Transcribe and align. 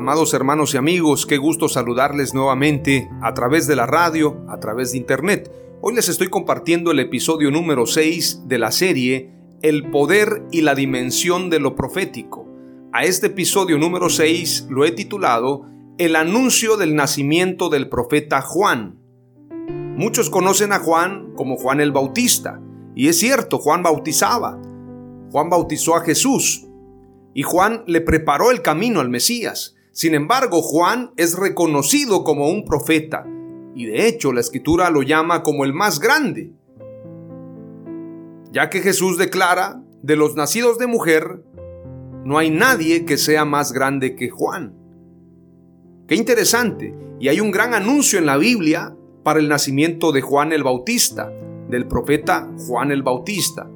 Amados 0.00 0.32
hermanos 0.32 0.72
y 0.72 0.78
amigos? 0.78 1.26
Qué 1.26 1.36
gusto 1.36 1.68
saludarles 1.68 2.32
nuevamente 2.32 3.10
a 3.20 3.34
través 3.34 3.66
de 3.66 3.76
la 3.76 3.84
radio, 3.84 4.46
a 4.48 4.58
través 4.58 4.92
de 4.92 4.96
internet. 4.96 5.52
Hoy 5.82 5.94
les 5.94 6.08
estoy 6.08 6.28
compartiendo 6.28 6.90
el 6.90 7.00
episodio 7.00 7.50
número 7.50 7.84
6 7.84 8.48
de 8.48 8.58
la 8.58 8.72
serie 8.72 9.30
El 9.60 9.90
poder 9.90 10.46
y 10.50 10.62
la 10.62 10.74
dimensión 10.74 11.50
de 11.50 11.60
lo 11.60 11.76
profético. 11.76 12.48
A 12.94 13.04
este 13.04 13.26
episodio 13.26 13.76
número 13.76 14.08
6 14.08 14.68
lo 14.70 14.86
he 14.86 14.92
titulado 14.92 15.66
El 15.98 16.16
anuncio 16.16 16.78
del 16.78 16.94
nacimiento 16.94 17.68
del 17.68 17.90
profeta 17.90 18.40
Juan. 18.40 18.98
Muchos 19.98 20.30
conocen 20.30 20.72
a 20.72 20.78
Juan 20.78 21.34
como 21.36 21.58
Juan 21.58 21.78
el 21.78 21.92
Bautista, 21.92 22.58
y 22.94 23.08
es 23.08 23.18
cierto, 23.18 23.58
Juan 23.58 23.82
bautizaba. 23.82 24.62
Juan 25.30 25.50
bautizó 25.50 25.94
a 25.94 26.00
Jesús, 26.00 26.66
y 27.34 27.42
Juan 27.42 27.84
le 27.86 28.00
preparó 28.00 28.50
el 28.50 28.62
camino 28.62 29.00
al 29.00 29.10
Mesías. 29.10 29.76
Sin 29.92 30.14
embargo, 30.14 30.62
Juan 30.62 31.10
es 31.16 31.36
reconocido 31.36 32.24
como 32.24 32.48
un 32.48 32.64
profeta 32.64 33.26
y 33.74 33.86
de 33.86 34.06
hecho 34.06 34.32
la 34.32 34.40
escritura 34.40 34.90
lo 34.90 35.02
llama 35.02 35.42
como 35.42 35.64
el 35.64 35.72
más 35.72 36.00
grande, 36.00 36.52
ya 38.52 38.68
que 38.68 38.80
Jesús 38.80 39.16
declara, 39.16 39.82
de 40.02 40.16
los 40.16 40.34
nacidos 40.34 40.78
de 40.78 40.86
mujer, 40.86 41.44
no 42.24 42.38
hay 42.38 42.50
nadie 42.50 43.04
que 43.04 43.18
sea 43.18 43.44
más 43.44 43.72
grande 43.72 44.16
que 44.16 44.30
Juan. 44.30 44.74
Qué 46.08 46.14
interesante, 46.14 46.94
y 47.20 47.28
hay 47.28 47.40
un 47.40 47.50
gran 47.50 47.74
anuncio 47.74 48.18
en 48.18 48.26
la 48.26 48.36
Biblia 48.36 48.96
para 49.22 49.40
el 49.40 49.48
nacimiento 49.48 50.10
de 50.10 50.22
Juan 50.22 50.52
el 50.52 50.64
Bautista, 50.64 51.30
del 51.68 51.86
profeta 51.86 52.50
Juan 52.66 52.90
el 52.90 53.02
Bautista. 53.02 53.70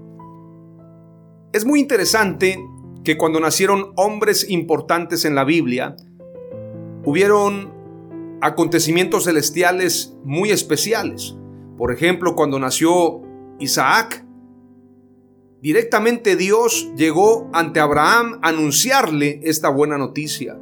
Es 1.52 1.64
muy 1.64 1.78
interesante 1.78 2.58
que 3.04 3.16
cuando 3.16 3.38
nacieron 3.38 3.92
hombres 3.96 4.48
importantes 4.48 5.24
en 5.24 5.34
la 5.34 5.44
Biblia, 5.44 5.94
hubieron 7.04 7.72
acontecimientos 8.40 9.24
celestiales 9.24 10.16
muy 10.24 10.50
especiales. 10.50 11.36
Por 11.76 11.92
ejemplo, 11.92 12.34
cuando 12.34 12.58
nació 12.58 13.22
Isaac, 13.58 14.24
directamente 15.60 16.36
Dios 16.36 16.92
llegó 16.96 17.48
ante 17.52 17.80
Abraham 17.80 18.38
a 18.42 18.48
anunciarle 18.48 19.40
esta 19.44 19.70
buena 19.70 19.98
noticia. 19.98 20.58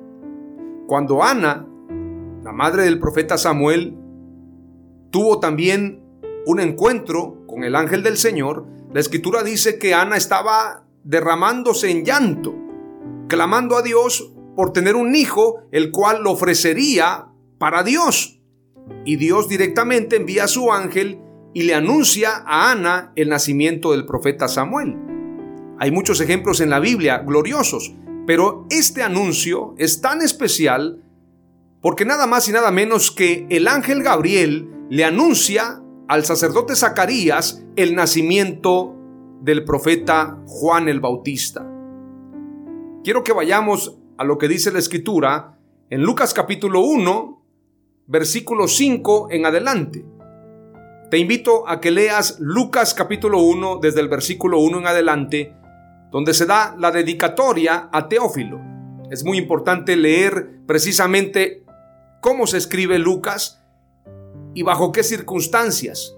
Cuando 0.87 1.23
Ana, 1.23 1.67
la 2.43 2.53
madre 2.53 2.85
del 2.85 2.99
profeta 2.99 3.37
Samuel, 3.37 3.97
tuvo 5.11 5.41
también 5.41 6.03
un 6.47 6.61
encuentro 6.61 7.45
con 7.47 7.65
el 7.65 7.77
ángel 7.77 8.03
del 8.03 8.17
Señor, 8.17 8.67
la 8.93 9.01
escritura 9.01 9.43
dice 9.43 9.79
que 9.79 9.95
Ana 9.95 10.17
estaba 10.17 10.85
derramándose 11.05 11.91
en 11.91 12.05
llanto, 12.05 12.55
clamando 13.29 13.77
a 13.77 13.83
Dios 13.83 14.32
por 14.57 14.73
tener 14.73 14.97
un 14.97 15.15
hijo, 15.15 15.63
el 15.71 15.91
cual 15.91 16.23
lo 16.23 16.33
ofrecería 16.33 17.29
para 17.59 17.83
Dios. 17.83 18.41
Y 19.05 19.17
Dios 19.17 19.49
directamente 19.49 20.17
envía 20.17 20.45
a 20.45 20.49
su 20.49 20.73
ángel 20.73 21.21
y 21.55 21.63
le 21.63 21.75
anuncia 21.75 22.43
a 22.47 22.71
Ana 22.71 23.13
el 23.17 23.29
nacimiento 23.29 23.93
del 23.93 24.07
profeta 24.07 24.49
Samuel. 24.49 24.97
Hay 25.79 25.91
muchos 25.91 26.21
ejemplos 26.21 26.61
en 26.61 26.71
la 26.71 26.81
Biblia 26.81 27.19
gloriosos, 27.19 27.95
pero 28.27 28.67
este 28.71 29.03
anuncio 29.03 29.75
es 29.79 30.01
tan 30.01 30.23
especial 30.23 31.03
porque 31.81 32.05
nada 32.05 32.27
más 32.27 32.49
y 32.49 32.53
nada 32.53 32.71
menos 32.71 33.11
que 33.11 33.47
el 33.51 33.67
ángel 33.67 34.03
Gabriel 34.03 34.69
le 34.89 35.05
anuncia 35.05 35.83
al 36.07 36.25
sacerdote 36.25 36.77
Zacarías 36.77 37.65
el 37.75 37.97
nacimiento 37.97 38.95
del 39.41 39.65
profeta 39.65 40.39
Juan 40.47 40.89
el 40.89 41.01
Bautista. 41.01 41.69
Quiero 43.03 43.25
que 43.25 43.33
vayamos 43.33 43.99
a 44.17 44.25
lo 44.25 44.39
que 44.39 44.49
dice 44.49 44.73
la 44.73 44.79
escritura 44.79 45.59
en 45.91 46.03
Lucas 46.03 46.35
capítulo 46.35 46.81
1, 46.81 47.43
versículo 48.07 48.69
5 48.69 49.29
en 49.31 49.47
adelante. 49.47 50.05
Te 51.11 51.19
invito 51.19 51.69
a 51.69 51.81
que 51.81 51.91
leas 51.91 52.39
Lucas 52.41 52.95
capítulo 52.95 53.41
1 53.41 53.79
desde 53.83 54.01
el 54.01 54.09
versículo 54.09 54.61
1 54.61 54.79
en 54.79 54.87
adelante, 54.87 55.55
donde 56.11 56.35
se 56.35 56.47
da 56.47 56.75
la 56.79 56.91
dedicatoria 56.91 57.91
a 57.93 58.09
Teófilo. 58.09 58.61
Es 59.11 59.25
muy 59.25 59.37
importante 59.37 59.97
leer 59.97 60.61
precisamente 60.67 61.65
cómo 62.21 62.47
se 62.47 62.57
escribe 62.57 62.99
Lucas 62.99 63.63
y 64.55 64.63
bajo 64.63 64.93
qué 64.93 65.03
circunstancias, 65.03 66.17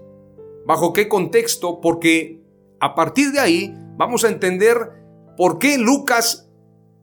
bajo 0.65 0.93
qué 0.93 1.09
contexto, 1.09 1.81
porque 1.81 2.41
a 2.79 2.95
partir 2.95 3.31
de 3.31 3.39
ahí 3.39 3.73
vamos 3.97 4.23
a 4.23 4.29
entender 4.29 4.77
por 5.35 5.59
qué 5.59 5.77
Lucas 5.77 6.44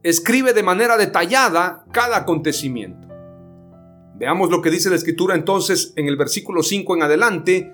escribe 0.03 0.53
de 0.53 0.63
manera 0.63 0.97
detallada 0.97 1.85
cada 1.91 2.17
acontecimiento. 2.17 3.07
Veamos 4.15 4.49
lo 4.51 4.61
que 4.61 4.69
dice 4.69 4.89
la 4.89 4.97
escritura 4.97 5.33
entonces 5.33 5.93
en 5.95 6.07
el 6.07 6.17
versículo 6.17 6.61
5 6.61 6.95
en 6.95 7.03
adelante 7.03 7.73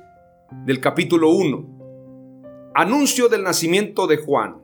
del 0.65 0.79
capítulo 0.79 1.31
1. 1.31 2.71
Anuncio 2.75 3.27
del 3.29 3.43
nacimiento 3.43 4.07
de 4.07 4.17
Juan. 4.17 4.61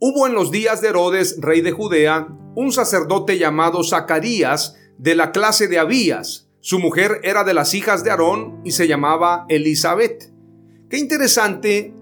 Hubo 0.00 0.26
en 0.26 0.34
los 0.34 0.50
días 0.50 0.82
de 0.82 0.88
Herodes, 0.88 1.38
rey 1.40 1.62
de 1.62 1.72
Judea, 1.72 2.28
un 2.54 2.72
sacerdote 2.72 3.38
llamado 3.38 3.82
Zacarías 3.84 4.76
de 4.98 5.14
la 5.14 5.32
clase 5.32 5.68
de 5.68 5.78
Abías. 5.78 6.50
Su 6.60 6.78
mujer 6.80 7.20
era 7.22 7.44
de 7.44 7.54
las 7.54 7.74
hijas 7.74 8.02
de 8.02 8.10
Aarón 8.10 8.60
y 8.64 8.72
se 8.72 8.88
llamaba 8.88 9.46
Elizabeth. 9.48 10.32
Qué 10.90 10.98
interesante 10.98 11.94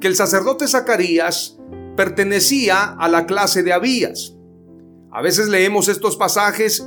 que 0.00 0.08
el 0.08 0.16
sacerdote 0.16 0.66
Zacarías 0.66 1.58
pertenecía 1.96 2.84
a 2.84 3.08
la 3.08 3.26
clase 3.26 3.62
de 3.62 3.72
Abías. 3.72 4.36
A 5.10 5.22
veces 5.22 5.48
leemos 5.48 5.88
estos 5.88 6.16
pasajes 6.16 6.86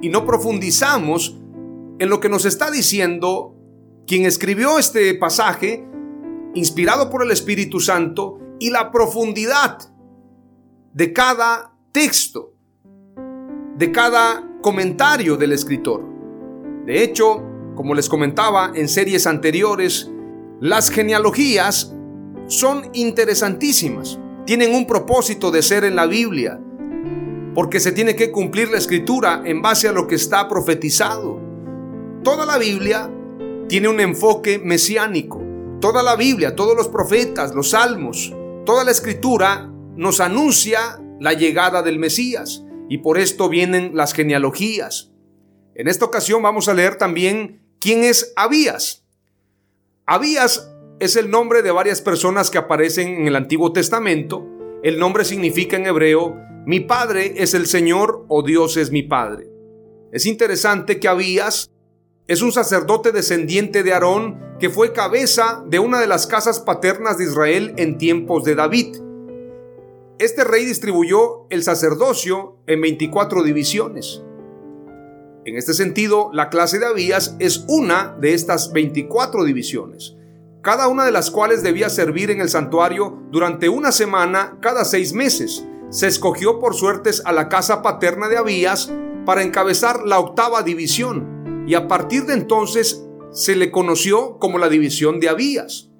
y 0.00 0.08
no 0.08 0.24
profundizamos 0.24 1.38
en 1.98 2.08
lo 2.08 2.20
que 2.20 2.28
nos 2.28 2.44
está 2.44 2.70
diciendo 2.70 3.54
quien 4.06 4.24
escribió 4.24 4.78
este 4.78 5.14
pasaje, 5.14 5.86
inspirado 6.54 7.10
por 7.10 7.22
el 7.22 7.30
Espíritu 7.30 7.78
Santo, 7.78 8.38
y 8.58 8.70
la 8.70 8.90
profundidad 8.92 9.78
de 10.92 11.12
cada 11.12 11.74
texto, 11.90 12.54
de 13.76 13.90
cada 13.90 14.48
comentario 14.60 15.36
del 15.36 15.52
escritor. 15.52 16.04
De 16.86 17.02
hecho, 17.02 17.42
como 17.74 17.94
les 17.94 18.08
comentaba 18.08 18.72
en 18.74 18.88
series 18.88 19.26
anteriores, 19.26 20.10
las 20.60 20.90
genealogías 20.90 21.94
son 22.46 22.90
interesantísimas. 22.92 24.20
Tienen 24.44 24.74
un 24.74 24.86
propósito 24.86 25.50
de 25.50 25.62
ser 25.62 25.84
en 25.84 25.94
la 25.94 26.06
Biblia, 26.06 26.60
porque 27.54 27.80
se 27.80 27.92
tiene 27.92 28.16
que 28.16 28.32
cumplir 28.32 28.70
la 28.70 28.78
escritura 28.78 29.42
en 29.44 29.62
base 29.62 29.88
a 29.88 29.92
lo 29.92 30.06
que 30.06 30.16
está 30.16 30.48
profetizado. 30.48 31.40
Toda 32.24 32.44
la 32.46 32.58
Biblia 32.58 33.10
tiene 33.68 33.88
un 33.88 34.00
enfoque 34.00 34.58
mesiánico. 34.58 35.40
Toda 35.80 36.02
la 36.02 36.16
Biblia, 36.16 36.56
todos 36.56 36.76
los 36.76 36.88
profetas, 36.88 37.54
los 37.54 37.70
salmos, 37.70 38.32
toda 38.64 38.84
la 38.84 38.90
escritura 38.90 39.70
nos 39.96 40.20
anuncia 40.20 41.00
la 41.20 41.32
llegada 41.34 41.82
del 41.82 41.98
Mesías. 41.98 42.64
y 42.88 42.98
por 42.98 43.16
esto 43.16 43.48
vienen 43.48 43.92
las 43.94 44.12
genealogías. 44.12 45.12
En 45.74 45.88
esta 45.88 46.04
ocasión 46.04 46.42
vamos 46.42 46.68
a 46.68 46.74
leer 46.74 46.96
también 46.98 47.62
quién 47.78 48.04
es 48.04 48.34
Abías. 48.36 49.06
Abías 50.04 50.71
es 51.02 51.16
el 51.16 51.32
nombre 51.32 51.62
de 51.62 51.72
varias 51.72 52.00
personas 52.00 52.48
que 52.48 52.58
aparecen 52.58 53.08
en 53.08 53.26
el 53.26 53.34
Antiguo 53.34 53.72
Testamento. 53.72 54.46
El 54.84 55.00
nombre 55.00 55.24
significa 55.24 55.76
en 55.76 55.86
hebreo, 55.86 56.36
mi 56.64 56.78
padre 56.78 57.34
es 57.38 57.54
el 57.54 57.66
Señor 57.66 58.24
o 58.28 58.44
Dios 58.44 58.76
es 58.76 58.92
mi 58.92 59.02
padre. 59.02 59.50
Es 60.12 60.26
interesante 60.26 61.00
que 61.00 61.08
Abías 61.08 61.72
es 62.28 62.40
un 62.40 62.52
sacerdote 62.52 63.10
descendiente 63.10 63.82
de 63.82 63.92
Aarón 63.92 64.40
que 64.60 64.70
fue 64.70 64.92
cabeza 64.92 65.64
de 65.66 65.80
una 65.80 66.00
de 66.00 66.06
las 66.06 66.28
casas 66.28 66.60
paternas 66.60 67.18
de 67.18 67.24
Israel 67.24 67.74
en 67.78 67.98
tiempos 67.98 68.44
de 68.44 68.54
David. 68.54 68.96
Este 70.20 70.44
rey 70.44 70.64
distribuyó 70.64 71.48
el 71.50 71.64
sacerdocio 71.64 72.58
en 72.68 72.80
24 72.80 73.42
divisiones. 73.42 74.22
En 75.46 75.56
este 75.56 75.74
sentido, 75.74 76.30
la 76.32 76.48
clase 76.48 76.78
de 76.78 76.86
Abías 76.86 77.34
es 77.40 77.64
una 77.66 78.16
de 78.20 78.34
estas 78.34 78.72
24 78.72 79.42
divisiones, 79.42 80.16
cada 80.62 80.86
una 80.86 81.04
de 81.04 81.10
las 81.10 81.30
cuales 81.30 81.64
debía 81.64 81.90
servir 81.90 82.30
en 82.30 82.40
el 82.40 82.48
santuario 82.48 83.18
durante 83.32 83.68
una 83.68 83.90
semana 83.90 84.58
cada 84.60 84.84
seis 84.84 85.12
meses. 85.12 85.66
Se 85.90 86.06
escogió 86.06 86.60
por 86.60 86.74
suertes 86.74 87.20
a 87.26 87.32
la 87.32 87.48
casa 87.48 87.82
paterna 87.82 88.28
de 88.28 88.38
Abías 88.38 88.90
para 89.26 89.42
encabezar 89.42 90.06
la 90.06 90.20
octava 90.20 90.62
división, 90.62 91.64
y 91.66 91.74
a 91.74 91.88
partir 91.88 92.26
de 92.26 92.34
entonces 92.34 93.04
se 93.32 93.56
le 93.56 93.70
conoció 93.72 94.38
como 94.38 94.58
la 94.58 94.68
división 94.68 95.18
de 95.18 95.28
Abías. 95.28 95.90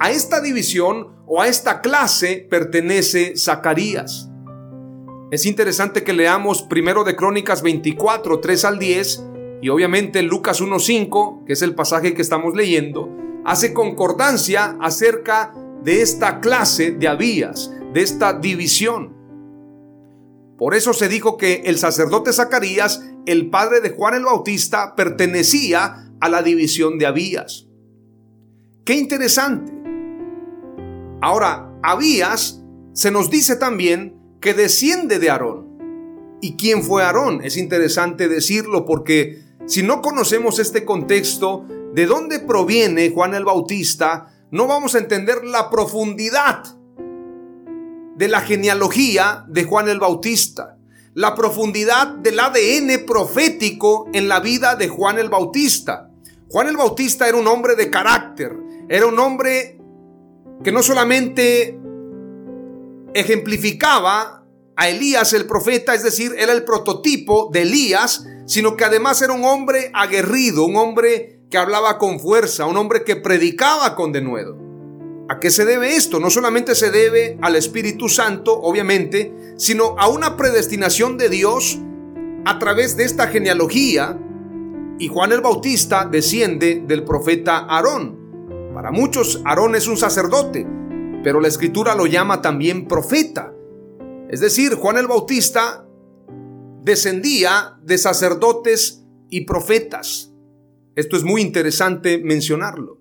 A 0.00 0.10
esta 0.10 0.40
división 0.40 1.14
o 1.26 1.40
a 1.40 1.46
esta 1.46 1.80
clase 1.80 2.46
pertenece 2.50 3.36
Zacarías. 3.36 4.30
Es 5.30 5.46
interesante 5.46 6.02
que 6.02 6.12
leamos 6.12 6.62
primero 6.62 7.04
de 7.04 7.16
Crónicas 7.16 7.62
24, 7.62 8.40
3 8.40 8.64
al 8.64 8.78
10 8.78 9.24
y 9.62 9.68
obviamente 9.68 10.22
Lucas 10.22 10.60
1.5, 10.60 11.44
que 11.46 11.54
es 11.54 11.62
el 11.62 11.74
pasaje 11.74 12.14
que 12.14 12.22
estamos 12.22 12.54
leyendo, 12.54 13.08
hace 13.44 13.72
concordancia 13.72 14.76
acerca 14.80 15.54
de 15.82 16.02
esta 16.02 16.40
clase 16.40 16.92
de 16.92 17.08
Abías, 17.08 17.70
de 17.92 18.02
esta 18.02 18.32
división. 18.32 19.14
Por 20.56 20.74
eso 20.74 20.92
se 20.92 21.08
dijo 21.08 21.36
que 21.36 21.62
el 21.66 21.78
sacerdote 21.78 22.32
Zacarías, 22.32 23.04
el 23.26 23.50
padre 23.50 23.80
de 23.80 23.90
Juan 23.90 24.14
el 24.14 24.24
Bautista, 24.24 24.94
pertenecía 24.94 26.10
a 26.20 26.28
la 26.28 26.42
división 26.42 26.98
de 26.98 27.06
Abías. 27.06 27.66
Qué 28.84 28.94
interesante. 28.94 29.72
Ahora, 31.20 31.70
Abías 31.82 32.62
se 32.92 33.10
nos 33.10 33.30
dice 33.30 33.56
también 33.56 34.16
que 34.40 34.54
desciende 34.54 35.18
de 35.18 35.30
Aarón. 35.30 35.64
¿Y 36.40 36.56
quién 36.56 36.82
fue 36.82 37.02
Aarón? 37.02 37.40
Es 37.42 37.56
interesante 37.56 38.28
decirlo 38.28 38.84
porque 38.84 39.42
si 39.66 39.82
no 39.82 40.02
conocemos 40.02 40.58
este 40.58 40.84
contexto, 40.84 41.64
de 41.94 42.06
dónde 42.06 42.40
proviene 42.40 43.10
Juan 43.10 43.34
el 43.34 43.44
Bautista, 43.44 44.34
no 44.50 44.66
vamos 44.66 44.96
a 44.96 44.98
entender 44.98 45.44
la 45.44 45.70
profundidad 45.70 46.64
de 48.16 48.28
la 48.28 48.40
genealogía 48.40 49.44
de 49.48 49.62
Juan 49.62 49.88
el 49.88 50.00
Bautista, 50.00 50.76
la 51.14 51.36
profundidad 51.36 52.08
del 52.08 52.40
ADN 52.40 53.06
profético 53.06 54.08
en 54.12 54.28
la 54.28 54.40
vida 54.40 54.74
de 54.74 54.88
Juan 54.88 55.20
el 55.20 55.28
Bautista. 55.28 56.10
Juan 56.48 56.66
el 56.66 56.76
Bautista 56.76 57.28
era 57.28 57.38
un 57.38 57.46
hombre 57.46 57.76
de 57.76 57.88
carácter, 57.90 58.56
era 58.88 59.06
un 59.06 59.18
hombre 59.20 59.78
que 60.64 60.72
no 60.72 60.82
solamente 60.82 61.78
ejemplificaba 63.14 64.44
a 64.74 64.88
Elías 64.88 65.32
el 65.32 65.46
profeta, 65.46 65.94
es 65.94 66.02
decir, 66.02 66.34
era 66.36 66.52
el 66.52 66.64
prototipo 66.64 67.50
de 67.52 67.62
Elías, 67.62 68.26
sino 68.46 68.76
que 68.76 68.84
además 68.84 69.22
era 69.22 69.32
un 69.32 69.44
hombre 69.44 69.92
aguerrido, 69.94 70.64
un 70.64 70.76
hombre 70.76 71.33
que 71.54 71.58
hablaba 71.58 71.98
con 71.98 72.18
fuerza, 72.18 72.66
un 72.66 72.76
hombre 72.76 73.04
que 73.04 73.14
predicaba 73.14 73.94
con 73.94 74.10
denuedo. 74.10 74.56
¿A 75.28 75.38
qué 75.38 75.52
se 75.52 75.64
debe 75.64 75.94
esto? 75.94 76.18
No 76.18 76.28
solamente 76.28 76.74
se 76.74 76.90
debe 76.90 77.38
al 77.42 77.54
Espíritu 77.54 78.08
Santo, 78.08 78.60
obviamente, 78.60 79.54
sino 79.56 79.94
a 79.96 80.08
una 80.08 80.36
predestinación 80.36 81.16
de 81.16 81.28
Dios 81.28 81.78
a 82.44 82.58
través 82.58 82.96
de 82.96 83.04
esta 83.04 83.28
genealogía. 83.28 84.18
Y 84.98 85.06
Juan 85.06 85.30
el 85.30 85.42
Bautista 85.42 86.08
desciende 86.10 86.82
del 86.88 87.04
profeta 87.04 87.58
Aarón. 87.58 88.72
Para 88.74 88.90
muchos, 88.90 89.40
Aarón 89.44 89.76
es 89.76 89.86
un 89.86 89.96
sacerdote, 89.96 90.66
pero 91.22 91.40
la 91.40 91.46
escritura 91.46 91.94
lo 91.94 92.06
llama 92.06 92.42
también 92.42 92.88
profeta. 92.88 93.54
Es 94.28 94.40
decir, 94.40 94.74
Juan 94.74 94.98
el 94.98 95.06
Bautista 95.06 95.86
descendía 96.82 97.78
de 97.80 97.96
sacerdotes 97.96 99.04
y 99.30 99.42
profetas. 99.42 100.33
Esto 100.96 101.16
es 101.16 101.24
muy 101.24 101.40
interesante 101.40 102.18
mencionarlo. 102.18 102.98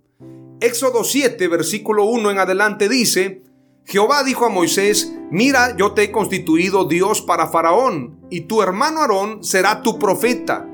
Éxodo 0.60 1.04
7, 1.04 1.48
versículo 1.48 2.06
1 2.06 2.32
en 2.32 2.40
adelante 2.40 2.90
dice, 2.90 3.44
Jehová 3.86 4.24
dijo 4.24 4.46
a 4.46 4.50
Moisés, 4.50 5.14
mira, 5.30 5.76
yo 5.78 5.92
te 5.92 6.04
he 6.04 6.12
constituido 6.12 6.86
Dios 6.86 7.22
para 7.22 7.48
Faraón, 7.48 8.20
y 8.32 8.42
tu 8.42 8.64
hermano 8.64 9.02
Aarón 9.02 9.44
será 9.44 9.84
tu 9.84 10.00
profeta. 10.00 10.68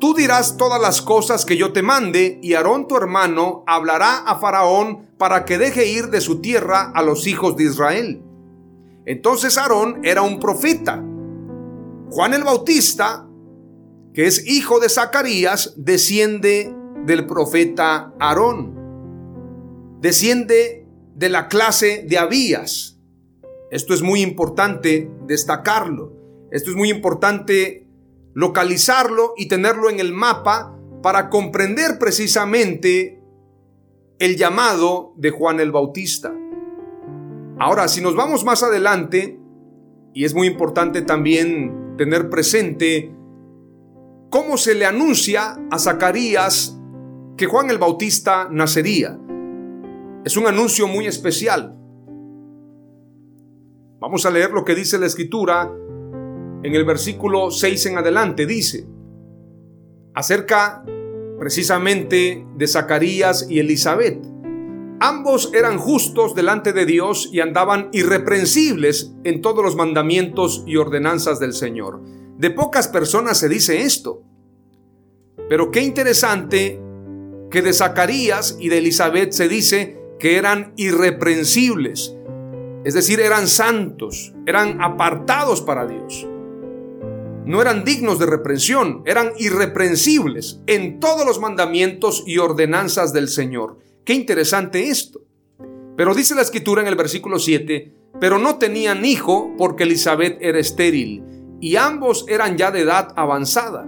Tú 0.00 0.14
dirás 0.14 0.56
todas 0.56 0.80
las 0.80 1.00
cosas 1.00 1.44
que 1.44 1.56
yo 1.56 1.72
te 1.72 1.82
mande, 1.82 2.40
y 2.42 2.54
Aarón 2.54 2.88
tu 2.88 2.96
hermano 2.96 3.62
hablará 3.66 4.18
a 4.18 4.40
Faraón 4.40 5.06
para 5.16 5.44
que 5.44 5.58
deje 5.58 5.86
ir 5.86 6.08
de 6.08 6.20
su 6.20 6.40
tierra 6.40 6.90
a 6.92 7.02
los 7.02 7.28
hijos 7.28 7.56
de 7.56 7.64
Israel. 7.64 8.22
Entonces 9.04 9.58
Aarón 9.58 10.00
era 10.02 10.22
un 10.22 10.40
profeta. 10.40 11.04
Juan 12.10 12.34
el 12.34 12.42
Bautista, 12.42 13.27
que 14.18 14.26
es 14.26 14.44
hijo 14.48 14.80
de 14.80 14.88
Zacarías, 14.88 15.74
desciende 15.76 16.74
del 17.06 17.24
profeta 17.24 18.12
Aarón. 18.18 18.74
Desciende 20.00 20.84
de 21.14 21.28
la 21.28 21.46
clase 21.46 22.04
de 22.04 22.18
Abías. 22.18 22.98
Esto 23.70 23.94
es 23.94 24.02
muy 24.02 24.22
importante 24.22 25.08
destacarlo. 25.28 26.14
Esto 26.50 26.70
es 26.70 26.76
muy 26.76 26.90
importante 26.90 27.86
localizarlo 28.34 29.34
y 29.36 29.46
tenerlo 29.46 29.88
en 29.88 30.00
el 30.00 30.12
mapa 30.12 30.76
para 31.00 31.30
comprender 31.30 32.00
precisamente 32.00 33.22
el 34.18 34.36
llamado 34.36 35.14
de 35.16 35.30
Juan 35.30 35.60
el 35.60 35.70
Bautista. 35.70 36.34
Ahora, 37.60 37.86
si 37.86 38.00
nos 38.00 38.16
vamos 38.16 38.44
más 38.44 38.64
adelante, 38.64 39.38
y 40.12 40.24
es 40.24 40.34
muy 40.34 40.48
importante 40.48 41.02
también 41.02 41.94
tener 41.96 42.30
presente 42.30 43.14
cómo 44.30 44.56
se 44.56 44.74
le 44.74 44.86
anuncia 44.86 45.58
a 45.70 45.78
Zacarías 45.78 46.78
que 47.36 47.46
Juan 47.46 47.70
el 47.70 47.78
Bautista 47.78 48.48
nacería. 48.50 49.18
Es 50.24 50.36
un 50.36 50.46
anuncio 50.46 50.86
muy 50.86 51.06
especial. 51.06 51.74
Vamos 54.00 54.26
a 54.26 54.30
leer 54.30 54.50
lo 54.50 54.64
que 54.64 54.74
dice 54.74 54.98
la 54.98 55.06
escritura 55.06 55.72
en 56.62 56.74
el 56.74 56.84
versículo 56.84 57.50
6 57.50 57.86
en 57.86 57.98
adelante 57.98 58.44
dice, 58.44 58.86
acerca 60.14 60.84
precisamente 61.38 62.44
de 62.56 62.66
Zacarías 62.66 63.46
y 63.48 63.60
Elizabeth. 63.60 64.24
Ambos 65.00 65.52
eran 65.54 65.78
justos 65.78 66.34
delante 66.34 66.72
de 66.72 66.84
Dios 66.84 67.30
y 67.32 67.38
andaban 67.38 67.88
irreprensibles 67.92 69.14
en 69.22 69.40
todos 69.40 69.64
los 69.64 69.76
mandamientos 69.76 70.64
y 70.66 70.76
ordenanzas 70.76 71.38
del 71.38 71.52
Señor. 71.52 72.02
De 72.38 72.50
pocas 72.50 72.88
personas 72.88 73.36
se 73.38 73.48
dice 73.48 73.82
esto. 73.82 74.22
Pero 75.48 75.70
qué 75.70 75.82
interesante 75.82 76.80
que 77.50 77.62
de 77.62 77.72
Zacarías 77.72 78.56
y 78.58 78.68
de 78.68 78.78
Elizabeth 78.78 79.32
se 79.32 79.48
dice 79.48 79.98
que 80.18 80.36
eran 80.36 80.72
irreprensibles. 80.76 82.14
Es 82.84 82.94
decir, 82.94 83.20
eran 83.20 83.48
santos, 83.48 84.32
eran 84.46 84.80
apartados 84.80 85.60
para 85.60 85.86
Dios 85.86 86.26
no 87.48 87.62
eran 87.62 87.82
dignos 87.82 88.18
de 88.18 88.26
reprensión, 88.26 89.02
eran 89.06 89.32
irreprensibles 89.38 90.60
en 90.66 91.00
todos 91.00 91.24
los 91.24 91.40
mandamientos 91.40 92.22
y 92.26 92.36
ordenanzas 92.36 93.14
del 93.14 93.26
Señor. 93.28 93.78
Qué 94.04 94.12
interesante 94.12 94.90
esto. 94.90 95.22
Pero 95.96 96.14
dice 96.14 96.34
la 96.34 96.42
escritura 96.42 96.82
en 96.82 96.88
el 96.88 96.94
versículo 96.94 97.38
7, 97.38 97.90
pero 98.20 98.38
no 98.38 98.58
tenían 98.58 99.06
hijo 99.06 99.54
porque 99.56 99.84
Elizabeth 99.84 100.36
era 100.42 100.58
estéril 100.58 101.24
y 101.60 101.76
ambos 101.76 102.24
eran 102.28 102.56
ya 102.56 102.70
de 102.70 102.80
edad 102.80 103.12
avanzada. 103.16 103.86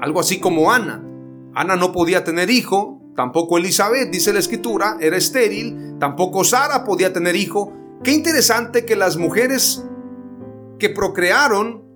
Algo 0.00 0.20
así 0.20 0.38
como 0.38 0.70
Ana. 0.72 1.04
Ana 1.54 1.76
no 1.76 1.92
podía 1.92 2.24
tener 2.24 2.50
hijo, 2.50 3.00
tampoco 3.16 3.58
Elizabeth, 3.58 4.10
dice 4.10 4.32
la 4.32 4.38
escritura, 4.38 4.96
era 5.00 5.16
estéril, 5.16 5.96
tampoco 5.98 6.44
Sara 6.44 6.84
podía 6.84 7.12
tener 7.12 7.34
hijo. 7.34 7.72
Qué 8.04 8.12
interesante 8.12 8.84
que 8.84 8.94
las 8.94 9.16
mujeres 9.16 9.84
que 10.78 10.90
procrearon 10.90 11.88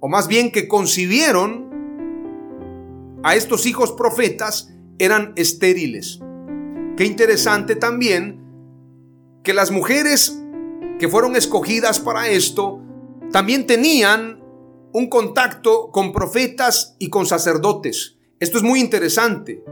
o 0.00 0.08
más 0.08 0.28
bien 0.28 0.50
que 0.50 0.68
concibieron 0.68 1.68
a 3.22 3.34
estos 3.34 3.66
hijos 3.66 3.92
profetas, 3.92 4.72
eran 4.98 5.32
estériles. 5.36 6.20
Qué 6.96 7.04
interesante 7.04 7.76
también 7.76 8.40
que 9.42 9.54
las 9.54 9.70
mujeres 9.70 10.40
que 10.98 11.08
fueron 11.08 11.36
escogidas 11.36 12.00
para 12.00 12.28
esto 12.28 12.80
también 13.32 13.66
tenían 13.66 14.42
un 14.92 15.08
contacto 15.08 15.90
con 15.92 16.12
profetas 16.12 16.96
y 16.98 17.10
con 17.10 17.26
sacerdotes. 17.26 18.16
Esto 18.40 18.56
es 18.58 18.64
muy 18.64 18.80
interesante, 18.80 19.62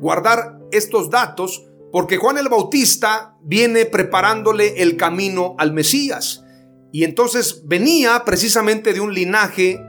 guardar 0.00 0.58
estos 0.70 1.08
datos, 1.08 1.66
porque 1.90 2.18
Juan 2.18 2.36
el 2.36 2.48
Bautista 2.48 3.36
viene 3.42 3.86
preparándole 3.86 4.82
el 4.82 4.96
camino 4.96 5.54
al 5.58 5.72
Mesías. 5.72 6.44
Y 6.92 7.04
entonces 7.04 7.62
venía 7.66 8.22
precisamente 8.24 8.92
de 8.92 9.00
un 9.00 9.14
linaje 9.14 9.80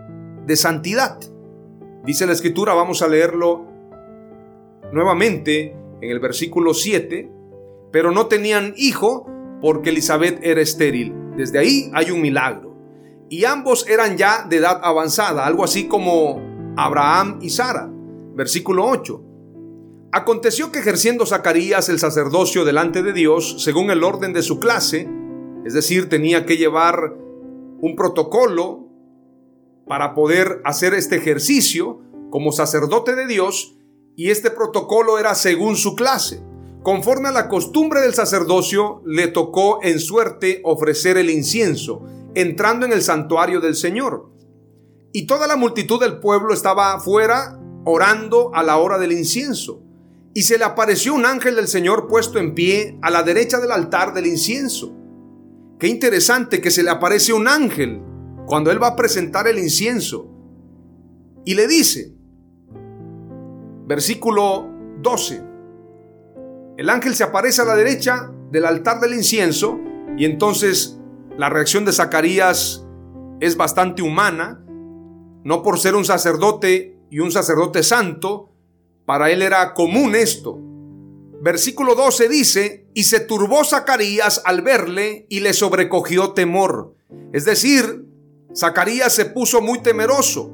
de 0.46 0.56
santidad. 0.56 1.20
Dice 2.06 2.26
la 2.26 2.34
escritura, 2.34 2.74
vamos 2.74 3.02
a 3.02 3.08
leerlo 3.08 3.68
nuevamente 4.94 5.76
en 6.02 6.10
el 6.10 6.20
versículo 6.20 6.74
7, 6.74 7.30
pero 7.92 8.12
no 8.12 8.28
tenían 8.28 8.74
hijo 8.78 9.28
porque 9.62 9.90
Elizabeth 9.90 10.40
era 10.42 10.62
estéril. 10.62 11.14
Desde 11.36 11.60
ahí 11.60 11.92
hay 11.94 12.12
un 12.12 12.22
milagro. 12.22 12.69
Y 13.29 13.45
ambos 13.45 13.88
eran 13.88 14.17
ya 14.17 14.45
de 14.50 14.57
edad 14.57 14.79
avanzada, 14.83 15.45
algo 15.45 15.63
así 15.63 15.88
como 15.88 16.41
Abraham 16.75 17.39
y 17.41 17.51
Sara. 17.51 17.89
Versículo 18.36 18.88
8. 18.88 19.24
Aconteció 20.12 20.71
que 20.71 20.79
ejerciendo 20.79 21.27
Zacarías 21.27 21.89
el 21.89 22.00
sacerdocio 22.00 22.65
delante 22.65 23.03
de 23.03 23.13
Dios, 23.13 23.63
según 23.63 23.91
el 23.91 24.03
orden 24.03 24.33
de 24.33 24.41
su 24.41 24.59
clase, 24.59 25.07
es 25.65 25.74
decir, 25.74 26.09
tenía 26.09 26.48
que 26.48 26.57
llevar 26.57 27.13
un 27.81 27.95
protocolo 27.95 28.88
para 29.88 30.15
poder 30.15 30.62
hacer 30.65 30.95
este 30.95 31.17
ejercicio 31.17 32.00
como 32.31 32.51
sacerdote 32.51 33.15
de 33.15 33.27
Dios, 33.27 33.75
y 34.15 34.31
este 34.31 34.50
protocolo 34.50 35.19
era 35.19 35.36
según 35.36 35.75
su 35.75 35.95
clase. 35.95 36.43
Conforme 36.81 37.29
a 37.29 37.31
la 37.31 37.48
costumbre 37.48 38.01
del 38.01 38.13
sacerdocio, 38.13 39.01
le 39.05 39.27
tocó 39.27 39.79
en 39.83 40.00
suerte 40.00 40.62
ofrecer 40.63 41.17
el 41.17 41.29
incienso, 41.29 42.03
entrando 42.41 42.86
en 42.86 42.91
el 42.91 43.01
santuario 43.01 43.62
del 43.62 43.75
Señor. 43.75 44.31
Y 45.12 45.25
toda 45.25 45.48
la 45.48 45.55
multitud 45.55 46.00
del 46.00 46.19
pueblo 46.19 46.53
estaba 46.53 46.93
afuera 46.93 47.60
orando 47.86 48.51
a 48.53 48.63
la 48.63 48.77
hora 48.77 48.98
del 48.98 49.12
incienso. 49.12 49.81
Y 50.34 50.43
se 50.43 50.58
le 50.58 50.63
apareció 50.63 51.13
un 51.13 51.25
ángel 51.25 51.55
del 51.55 51.67
Señor 51.67 52.08
puesto 52.08 52.38
en 52.39 52.53
pie 52.53 52.98
a 53.01 53.10
la 53.10 53.24
derecha 53.24 53.60
del 53.60 53.72
altar 53.72 54.13
del 54.13 54.27
incienso. 54.27 54.96
Qué 55.79 55.88
interesante 55.88 56.62
que 56.62 56.72
se 56.72 56.84
le 56.84 56.91
aparece 56.91 57.34
un 57.34 57.48
ángel 57.48 58.01
cuando 58.46 58.72
él 58.72 58.81
va 58.81 58.89
a 58.89 58.96
presentar 58.96 59.48
el 59.48 59.58
incienso. 59.58 60.29
Y 61.46 61.55
le 61.55 61.67
dice, 61.67 62.13
versículo 63.88 64.69
12, 65.01 65.41
el 66.77 66.89
ángel 66.89 67.15
se 67.15 67.24
aparece 67.24 67.62
a 67.62 67.65
la 67.65 67.75
derecha 67.75 68.31
del 68.51 68.65
altar 68.65 69.00
del 69.00 69.13
incienso 69.13 69.79
y 70.17 70.25
entonces 70.25 70.99
la 71.39 71.48
reacción 71.48 71.86
de 71.86 71.93
Zacarías 71.93 72.86
es 73.39 73.55
bastante 73.55 74.01
humana, 74.01 74.62
no 75.46 75.63
por 75.63 75.79
ser 75.79 75.96
un 75.96 76.03
sacerdote 76.03 77.00
y 77.10 77.19
un 77.19 77.31
sacerdote 77.31 77.81
santo, 77.81 78.51
para 79.05 79.31
él 79.31 79.41
era 79.41 79.74
común 79.74 80.15
esto. 80.15 80.60
Versículo 81.41 81.96
12 81.96 82.27
dice, 82.27 82.89
y 82.93 83.05
se 83.05 83.22
turbó 83.22 83.63
Zacarías 83.63 84.41
al 84.43 84.63
verle 84.63 85.27
y 85.29 85.39
le 85.39 85.53
sobrecogió 85.53 86.34
temor. 86.34 86.98
Es 87.31 87.46
decir, 87.46 88.05
Zacarías 88.53 89.13
se 89.13 89.24
puso 89.24 89.62
muy 89.62 89.81
temeroso. 89.81 90.51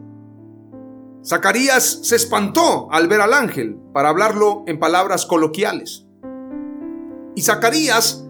Zacarías 1.25 2.01
se 2.03 2.15
espantó 2.15 2.89
al 2.91 3.07
ver 3.07 3.21
al 3.21 3.33
ángel, 3.33 3.75
para 3.91 4.09
hablarlo 4.09 4.63
en 4.67 4.77
palabras 4.77 5.25
coloquiales. 5.25 6.05
Y 7.35 7.41
Zacarías, 7.41 8.24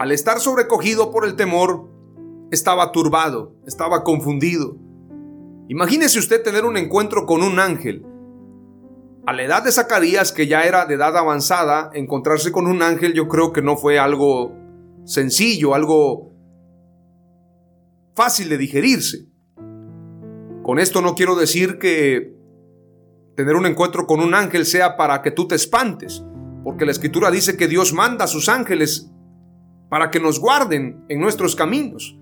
al 0.00 0.12
estar 0.12 0.40
sobrecogido 0.40 1.10
por 1.10 1.26
el 1.26 1.36
temor, 1.36 1.90
estaba 2.50 2.90
turbado, 2.90 3.54
estaba 3.66 4.02
confundido. 4.02 4.78
Imagínese 5.68 6.18
usted 6.18 6.42
tener 6.42 6.64
un 6.64 6.78
encuentro 6.78 7.26
con 7.26 7.42
un 7.42 7.60
ángel. 7.60 8.06
A 9.26 9.34
la 9.34 9.42
edad 9.42 9.62
de 9.62 9.70
Zacarías, 9.70 10.32
que 10.32 10.46
ya 10.46 10.62
era 10.62 10.86
de 10.86 10.94
edad 10.94 11.18
avanzada, 11.18 11.90
encontrarse 11.92 12.50
con 12.50 12.66
un 12.66 12.80
ángel 12.80 13.12
yo 13.12 13.28
creo 13.28 13.52
que 13.52 13.60
no 13.60 13.76
fue 13.76 13.98
algo 13.98 14.56
sencillo, 15.04 15.74
algo 15.74 16.32
fácil 18.14 18.48
de 18.48 18.56
digerirse. 18.56 19.26
Con 20.62 20.78
esto 20.78 21.02
no 21.02 21.14
quiero 21.14 21.36
decir 21.36 21.78
que 21.78 22.34
tener 23.36 23.54
un 23.54 23.66
encuentro 23.66 24.06
con 24.06 24.20
un 24.20 24.32
ángel 24.32 24.64
sea 24.64 24.96
para 24.96 25.20
que 25.20 25.30
tú 25.30 25.46
te 25.46 25.56
espantes 25.56 26.24
porque 26.64 26.84
la 26.84 26.90
escritura 26.90 27.30
dice 27.30 27.56
que 27.56 27.68
Dios 27.68 27.92
manda 27.92 28.26
a 28.26 28.28
sus 28.28 28.48
ángeles 28.48 29.09
para 29.90 30.10
que 30.10 30.20
nos 30.20 30.38
guarden 30.38 31.04
en 31.10 31.20
nuestros 31.20 31.54
caminos. 31.54 32.16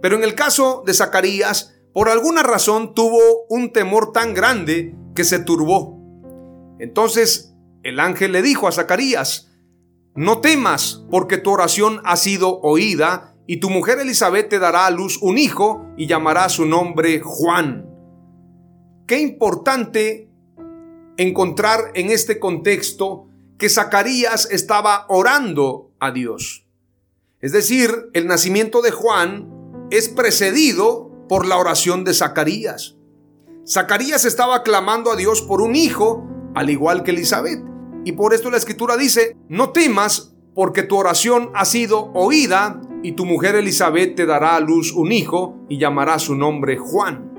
Pero 0.00 0.16
en 0.16 0.22
el 0.22 0.34
caso 0.34 0.84
de 0.86 0.94
Zacarías, 0.94 1.74
por 1.92 2.08
alguna 2.08 2.42
razón 2.42 2.94
tuvo 2.94 3.46
un 3.48 3.72
temor 3.72 4.12
tan 4.12 4.34
grande 4.34 4.94
que 5.14 5.24
se 5.24 5.40
turbó. 5.40 5.98
Entonces 6.78 7.56
el 7.82 7.98
ángel 7.98 8.32
le 8.32 8.42
dijo 8.42 8.68
a 8.68 8.72
Zacarías, 8.72 9.50
no 10.14 10.40
temas 10.40 11.04
porque 11.10 11.38
tu 11.38 11.50
oración 11.50 12.00
ha 12.04 12.16
sido 12.16 12.60
oída 12.60 13.34
y 13.46 13.58
tu 13.58 13.70
mujer 13.70 13.98
Elizabeth 13.98 14.48
te 14.48 14.58
dará 14.58 14.86
a 14.86 14.90
luz 14.90 15.18
un 15.20 15.38
hijo 15.38 15.86
y 15.96 16.06
llamará 16.06 16.48
su 16.48 16.66
nombre 16.66 17.20
Juan. 17.20 17.86
Qué 19.06 19.20
importante 19.20 20.30
encontrar 21.16 21.92
en 21.94 22.10
este 22.10 22.38
contexto 22.38 23.28
que 23.58 23.68
Zacarías 23.68 24.50
estaba 24.50 25.06
orando 25.08 25.92
a 26.00 26.10
Dios. 26.10 26.63
Es 27.44 27.52
decir, 27.52 28.08
el 28.14 28.26
nacimiento 28.26 28.80
de 28.80 28.90
Juan 28.90 29.50
es 29.90 30.08
precedido 30.08 31.10
por 31.28 31.46
la 31.46 31.58
oración 31.58 32.02
de 32.02 32.14
Zacarías. 32.14 32.96
Zacarías 33.68 34.24
estaba 34.24 34.62
clamando 34.62 35.12
a 35.12 35.16
Dios 35.16 35.42
por 35.42 35.60
un 35.60 35.76
hijo, 35.76 36.26
al 36.54 36.70
igual 36.70 37.02
que 37.02 37.10
Elizabeth. 37.10 37.62
Y 38.06 38.12
por 38.12 38.32
esto 38.32 38.50
la 38.50 38.56
escritura 38.56 38.96
dice, 38.96 39.36
no 39.50 39.72
temas 39.72 40.34
porque 40.54 40.84
tu 40.84 40.96
oración 40.96 41.50
ha 41.52 41.66
sido 41.66 42.12
oída 42.14 42.80
y 43.02 43.12
tu 43.12 43.26
mujer 43.26 43.56
Elizabeth 43.56 44.14
te 44.16 44.24
dará 44.24 44.56
a 44.56 44.60
luz 44.60 44.94
un 44.94 45.12
hijo 45.12 45.66
y 45.68 45.76
llamará 45.76 46.18
su 46.18 46.34
nombre 46.34 46.78
Juan. 46.78 47.30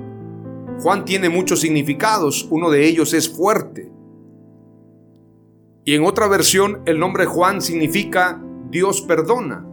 Juan 0.84 1.04
tiene 1.06 1.30
muchos 1.30 1.62
significados, 1.62 2.48
uno 2.52 2.70
de 2.70 2.86
ellos 2.86 3.16
es 3.16 3.28
fuerte. 3.28 3.92
Y 5.84 5.96
en 5.96 6.06
otra 6.06 6.28
versión 6.28 6.84
el 6.86 7.00
nombre 7.00 7.26
Juan 7.26 7.60
significa 7.60 8.40
Dios 8.70 9.02
perdona. 9.02 9.72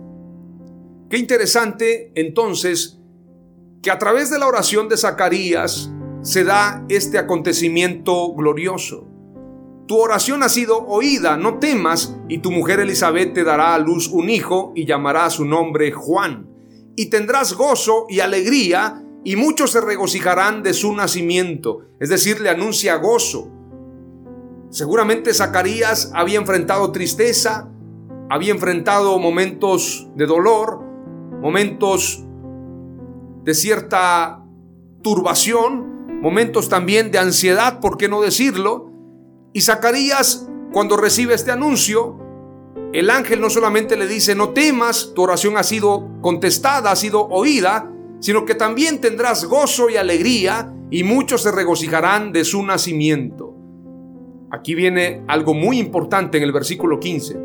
Qué 1.13 1.19
interesante 1.19 2.11
entonces 2.15 2.99
que 3.83 3.91
a 3.91 3.99
través 3.99 4.31
de 4.31 4.39
la 4.39 4.47
oración 4.47 4.89
de 4.89 4.97
Zacarías 4.97 5.93
se 6.23 6.43
da 6.43 6.87
este 6.89 7.19
acontecimiento 7.19 8.33
glorioso. 8.33 9.07
Tu 9.87 9.99
oración 9.99 10.43
ha 10.43 10.49
sido 10.49 10.87
oída, 10.87 11.37
no 11.37 11.59
temas, 11.59 12.17
y 12.31 12.39
tu 12.39 12.51
mujer 12.51 12.81
Elizabeth 12.81 13.35
te 13.35 13.45
dará 13.45 13.75
a 13.75 13.79
luz 13.79 14.09
un 14.09 14.31
hijo 14.31 14.73
y 14.75 14.87
llamará 14.87 15.29
su 15.29 15.45
nombre 15.45 15.93
Juan. 15.93 16.49
Y 16.97 17.11
tendrás 17.11 17.53
gozo 17.53 18.07
y 18.09 18.21
alegría, 18.21 19.05
y 19.23 19.37
muchos 19.37 19.73
se 19.73 19.83
regocijarán 19.83 20.63
de 20.63 20.73
su 20.73 20.95
nacimiento. 20.95 21.89
Es 22.01 22.09
decir, 22.09 22.41
le 22.41 22.49
anuncia 22.49 22.97
gozo. 22.97 23.51
Seguramente 24.71 25.35
Zacarías 25.35 26.11
había 26.15 26.39
enfrentado 26.39 26.91
tristeza, 26.91 27.69
había 28.31 28.53
enfrentado 28.53 29.19
momentos 29.19 30.09
de 30.17 30.25
dolor, 30.25 30.82
momentos 31.43 32.25
de 33.43 33.53
cierta 33.53 34.45
turbación, 35.03 36.21
momentos 36.23 36.69
también 36.69 37.11
de 37.11 37.19
ansiedad, 37.19 37.81
¿por 37.81 37.99
qué 37.99 38.09
no 38.09 38.23
decirlo? 38.23 38.93
Y 39.53 39.63
Zacarías, 39.63 40.49
cuando 40.73 40.97
recibe 40.97 41.35
este 41.35 41.51
anuncio, 41.51 42.17
el 42.93 43.11
ángel 43.11 43.41
no 43.41 43.51
solamente 43.51 43.97
le 43.97 44.07
dice, 44.07 44.37
no 44.37 44.51
temas, 44.51 45.13
tu 45.15 45.23
oración 45.23 45.57
ha 45.57 45.65
sido 45.65 46.09
contestada, 46.21 46.93
ha 46.93 46.97
sido 46.97 47.27
oída, 47.27 47.93
sino 48.21 48.45
que 48.45 48.55
también 48.55 49.01
tendrás 49.01 49.45
gozo 49.45 49.91
y 49.91 49.97
alegría 49.97 50.73
y 50.91 51.03
muchos 51.03 51.43
se 51.43 51.51
regocijarán 51.51 52.33
de 52.33 52.45
su 52.45 52.63
nacimiento. 52.63 53.57
Aquí 54.53 54.77
viene 54.77 55.25
algo 55.27 55.55
muy 55.55 55.81
importante 55.81 56.39
en 56.39 56.45
el 56.45 56.53
versículo 56.53 57.01
15. 57.01 57.37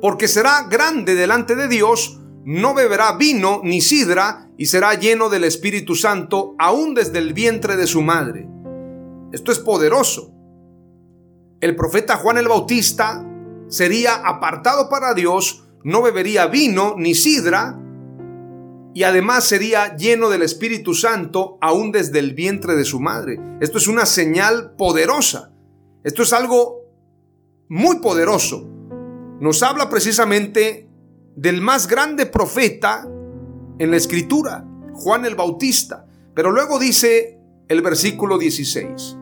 Porque 0.00 0.28
será 0.28 0.66
grande 0.70 1.14
delante 1.14 1.56
de 1.56 1.68
Dios, 1.68 2.20
no 2.44 2.74
beberá 2.74 3.16
vino 3.16 3.60
ni 3.64 3.80
sidra, 3.80 4.50
y 4.56 4.66
será 4.66 4.94
lleno 4.94 5.28
del 5.28 5.44
Espíritu 5.44 5.94
Santo 5.94 6.54
aún 6.58 6.94
desde 6.94 7.18
el 7.18 7.32
vientre 7.32 7.76
de 7.76 7.86
su 7.86 8.02
madre. 8.02 8.46
Esto 9.32 9.50
es 9.50 9.58
poderoso. 9.58 10.32
El 11.60 11.74
profeta 11.74 12.16
Juan 12.16 12.38
el 12.38 12.48
Bautista 12.48 13.26
sería 13.68 14.14
apartado 14.16 14.88
para 14.88 15.14
Dios, 15.14 15.64
no 15.82 16.02
bebería 16.02 16.46
vino 16.46 16.94
ni 16.96 17.14
sidra, 17.14 17.80
y 18.94 19.02
además 19.02 19.44
sería 19.44 19.96
lleno 19.96 20.28
del 20.28 20.42
Espíritu 20.42 20.94
Santo 20.94 21.58
aún 21.60 21.90
desde 21.90 22.20
el 22.20 22.34
vientre 22.34 22.76
de 22.76 22.84
su 22.84 23.00
madre. 23.00 23.40
Esto 23.60 23.78
es 23.78 23.88
una 23.88 24.06
señal 24.06 24.76
poderosa. 24.76 25.52
Esto 26.04 26.22
es 26.22 26.32
algo 26.32 26.84
muy 27.68 27.98
poderoso. 27.98 28.68
Nos 29.40 29.64
habla 29.64 29.90
precisamente 29.90 30.83
del 31.36 31.60
más 31.60 31.86
grande 31.86 32.26
profeta 32.26 33.08
en 33.78 33.90
la 33.90 33.96
escritura. 33.96 34.64
Juan 34.94 35.24
el 35.24 35.34
Bautista. 35.34 36.06
Pero 36.34 36.50
luego 36.50 36.78
dice 36.78 37.38
el 37.68 37.82
versículo 37.82 38.38
16, 38.38 39.16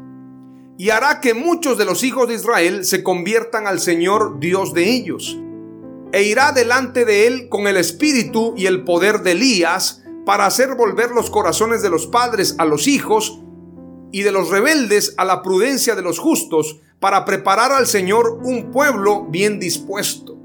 y 0.79 0.91
hará 0.91 1.21
que 1.21 1.35
muchos 1.35 1.79
de 1.79 1.85
los 1.85 2.03
hijos 2.03 2.27
de 2.29 2.35
Israel 2.35 2.85
se 2.85 3.03
conviertan 3.03 3.67
al 3.67 3.81
Señor 3.81 4.41
Dios 4.41 4.75
de 4.75 4.91
ellos, 4.91 5.39
e 6.13 6.25
irá 6.25 6.53
delante 6.53 7.05
de 7.05 7.27
él 7.27 7.49
con 7.49 7.67
el 7.67 7.77
espíritu 7.77 8.55
y 8.57 8.67
el 8.67 8.85
poder 8.85 9.23
de 9.23 9.33
Elías, 9.33 10.03
para 10.25 10.47
hacer 10.47 10.75
volver 10.75 11.11
los 11.11 11.31
corazones 11.31 11.83
de 11.83 11.91
los 11.91 12.07
padres 12.07 12.55
a 12.59 12.65
los 12.65 12.87
hijos 12.87 13.41
y 14.11 14.23
de 14.23 14.33
los 14.33 14.51
rebeldes 14.51 15.15
a 15.17 15.25
la 15.25 15.43
prudencia 15.43 15.95
de 15.95 16.03
los 16.03 16.19
justos, 16.19 16.81
para 16.99 17.25
preparar 17.25 17.73
al 17.73 17.87
Señor 17.87 18.41
un 18.43 18.71
pueblo 18.71 19.27
bien 19.27 19.59
dispuesto. 19.59 20.42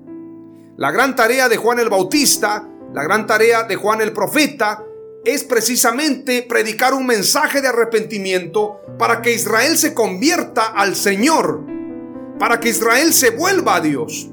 La 0.78 0.92
gran 0.92 1.16
tarea 1.16 1.50
de 1.50 1.58
Juan 1.58 1.80
el 1.80 1.90
Bautista, 1.90 2.70
la 2.94 3.02
gran 3.02 3.26
tarea 3.26 3.64
de 3.64 3.76
Juan 3.76 4.00
el 4.00 4.14
Profeta, 4.14 4.84
es 5.26 5.44
precisamente 5.44 6.44
predicar 6.44 6.94
un 6.94 7.08
mensaje 7.08 7.62
de 7.62 7.70
arrepentimiento 7.70 8.80
para 9.00 9.24
que 9.24 9.34
Israel 9.34 9.76
se 9.80 9.96
convierta 9.96 10.68
al 10.68 10.96
Señor, 10.96 11.66
para 12.38 12.60
que 12.60 12.70
Israel 12.70 13.12
se 13.12 13.32
vuelva 13.32 13.78
a 13.78 13.82
Dios. 13.82 14.30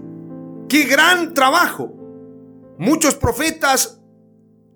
¡Qué 0.68 0.82
gran 0.82 1.32
trabajo! 1.32 1.94
Muchos 2.76 3.14
profetas 3.14 4.02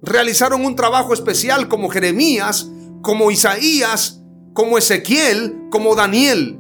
realizaron 0.01 0.65
un 0.65 0.75
trabajo 0.75 1.13
especial 1.13 1.69
como 1.69 1.91
Jeremías, 1.91 2.71
como 3.03 3.31
Isaías, 3.31 4.23
como 4.55 4.79
Ezequiel, 4.79 5.67
como 5.71 5.95
Daniel. 5.95 6.59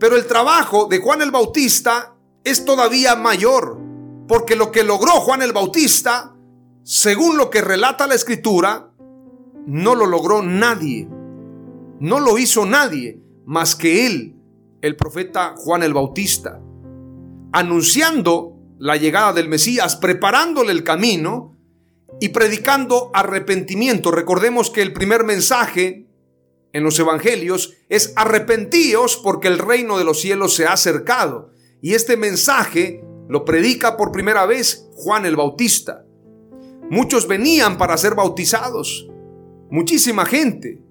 Pero 0.00 0.16
el 0.16 0.26
trabajo 0.26 0.86
de 0.86 0.98
Juan 0.98 1.20
el 1.20 1.30
Bautista 1.30 2.16
es 2.42 2.64
todavía 2.64 3.16
mayor, 3.16 3.85
porque 4.28 4.56
lo 4.56 4.72
que 4.72 4.84
logró 4.84 5.12
Juan 5.12 5.42
el 5.42 5.52
Bautista, 5.52 6.34
según 6.82 7.36
lo 7.36 7.50
que 7.50 7.60
relata 7.60 8.06
la 8.06 8.14
escritura, 8.14 8.90
no 9.66 9.94
lo 9.94 10.06
logró 10.06 10.42
nadie. 10.42 11.08
No 11.98 12.20
lo 12.20 12.38
hizo 12.38 12.66
nadie 12.66 13.20
más 13.44 13.74
que 13.74 14.06
él, 14.06 14.36
el 14.82 14.96
profeta 14.96 15.54
Juan 15.56 15.82
el 15.82 15.94
Bautista, 15.94 16.60
anunciando 17.52 18.54
la 18.78 18.96
llegada 18.96 19.32
del 19.32 19.48
Mesías, 19.48 19.96
preparándole 19.96 20.72
el 20.72 20.84
camino, 20.84 21.56
y 22.20 22.30
predicando 22.30 23.10
arrepentimiento. 23.14 24.10
Recordemos 24.10 24.70
que 24.70 24.82
el 24.82 24.92
primer 24.92 25.24
mensaje 25.24 26.06
en 26.72 26.84
los 26.84 26.98
evangelios 26.98 27.74
es 27.88 28.12
arrepentíos 28.16 29.16
porque 29.16 29.48
el 29.48 29.58
reino 29.58 29.98
de 29.98 30.04
los 30.04 30.20
cielos 30.20 30.54
se 30.54 30.66
ha 30.66 30.72
acercado. 30.72 31.50
Y 31.80 31.94
este 31.94 32.16
mensaje 32.16 33.04
lo 33.28 33.44
predica 33.44 33.96
por 33.96 34.12
primera 34.12 34.46
vez 34.46 34.88
Juan 34.94 35.26
el 35.26 35.36
Bautista. 35.36 36.04
Muchos 36.90 37.26
venían 37.26 37.78
para 37.78 37.96
ser 37.96 38.14
bautizados, 38.14 39.08
muchísima 39.70 40.24
gente, 40.24 40.82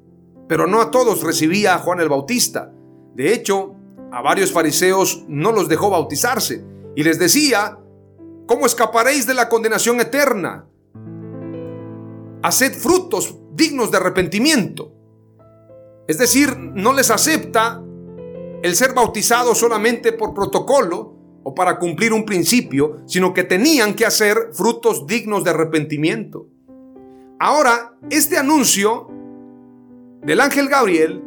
pero 0.47 0.67
no 0.67 0.81
a 0.81 0.91
todos 0.91 1.23
recibía 1.23 1.75
a 1.75 1.79
Juan 1.79 1.99
el 1.99 2.09
Bautista. 2.09 2.71
De 3.13 3.33
hecho, 3.33 3.75
a 4.11 4.21
varios 4.21 4.51
fariseos 4.51 5.23
no 5.27 5.51
los 5.51 5.67
dejó 5.67 5.89
bautizarse 5.89 6.63
y 6.95 7.03
les 7.03 7.17
decía, 7.17 7.79
¿cómo 8.45 8.65
escaparéis 8.65 9.25
de 9.25 9.33
la 9.33 9.49
condenación 9.49 9.99
eterna? 10.01 10.67
haced 12.45 12.73
frutos 12.73 13.35
dignos 13.53 13.89
de 13.89 13.97
arrepentimiento. 13.97 14.91
Es 16.07 16.19
decir, 16.19 16.55
no 16.55 16.93
les 16.93 17.09
acepta 17.09 17.81
el 18.61 18.75
ser 18.75 18.93
bautizado 18.93 19.55
solamente 19.55 20.13
por 20.13 20.35
protocolo 20.35 21.14
o 21.47 21.53
para 21.53 21.77
cumplir 21.77 22.11
un 22.11 22.25
principio, 22.25 22.97
sino 23.05 23.31
que 23.31 23.43
tenían 23.43 23.93
que 23.93 24.05
hacer 24.05 24.49
frutos 24.51 25.05
dignos 25.05 25.43
de 25.43 25.51
arrepentimiento. 25.51 26.47
Ahora, 27.39 27.93
este 28.09 28.35
anuncio 28.35 29.07
del 30.23 30.41
ángel 30.41 30.67
Gabriel 30.67 31.23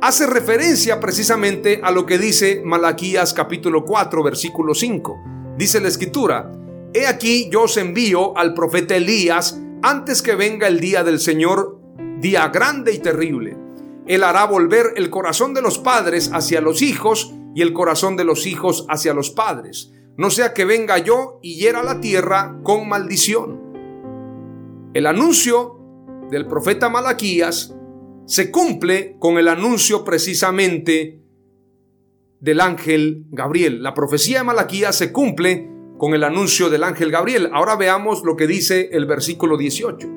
hace 0.00 0.28
referencia 0.28 1.00
precisamente 1.00 1.80
a 1.82 1.90
lo 1.90 2.06
que 2.06 2.18
dice 2.18 2.62
Malaquías 2.64 3.34
capítulo 3.34 3.84
4 3.84 4.22
versículo 4.22 4.74
5. 4.74 5.24
Dice 5.58 5.80
la 5.80 5.88
escritura, 5.88 6.52
He 6.94 7.08
aquí 7.08 7.48
yo 7.50 7.62
os 7.62 7.76
envío 7.78 8.38
al 8.38 8.54
profeta 8.54 8.94
Elías 8.94 9.58
antes 9.82 10.22
que 10.22 10.36
venga 10.36 10.68
el 10.68 10.78
día 10.78 11.02
del 11.02 11.18
Señor, 11.18 11.80
día 12.20 12.46
grande 12.48 12.92
y 12.92 13.00
terrible. 13.00 13.56
Él 14.06 14.22
hará 14.22 14.44
volver 14.44 14.92
el 14.94 15.10
corazón 15.10 15.52
de 15.52 15.62
los 15.62 15.80
padres 15.80 16.30
hacia 16.32 16.60
los 16.60 16.80
hijos 16.80 17.34
y 17.54 17.62
el 17.62 17.72
corazón 17.72 18.16
de 18.16 18.24
los 18.24 18.46
hijos 18.46 18.86
hacia 18.88 19.14
los 19.14 19.30
padres. 19.30 19.92
No 20.16 20.30
sea 20.30 20.52
que 20.52 20.64
venga 20.64 20.98
yo 20.98 21.38
y 21.42 21.56
hiera 21.56 21.82
la 21.82 22.00
tierra 22.00 22.58
con 22.62 22.88
maldición. 22.88 23.60
El 24.94 25.06
anuncio 25.06 25.78
del 26.30 26.46
profeta 26.46 26.88
Malaquías 26.88 27.74
se 28.26 28.50
cumple 28.50 29.16
con 29.18 29.38
el 29.38 29.48
anuncio 29.48 30.04
precisamente 30.04 31.22
del 32.40 32.60
ángel 32.60 33.26
Gabriel. 33.30 33.82
La 33.82 33.94
profecía 33.94 34.38
de 34.38 34.44
Malaquías 34.44 34.96
se 34.96 35.12
cumple 35.12 35.70
con 35.96 36.14
el 36.14 36.24
anuncio 36.24 36.68
del 36.68 36.84
ángel 36.84 37.10
Gabriel. 37.10 37.50
Ahora 37.52 37.76
veamos 37.76 38.22
lo 38.24 38.36
que 38.36 38.46
dice 38.46 38.90
el 38.92 39.06
versículo 39.06 39.56
18. 39.56 40.08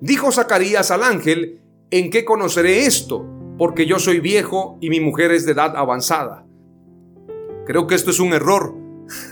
Dijo 0.00 0.32
Zacarías 0.32 0.90
al 0.90 1.04
ángel, 1.04 1.60
¿en 1.90 2.10
qué 2.10 2.24
conoceré 2.24 2.86
esto? 2.86 3.26
Porque 3.60 3.84
yo 3.84 3.98
soy 3.98 4.20
viejo 4.20 4.78
y 4.80 4.88
mi 4.88 5.00
mujer 5.00 5.32
es 5.32 5.44
de 5.44 5.52
edad 5.52 5.76
avanzada. 5.76 6.46
Creo 7.66 7.86
que 7.86 7.94
esto 7.94 8.10
es 8.10 8.18
un 8.18 8.32
error. 8.32 8.74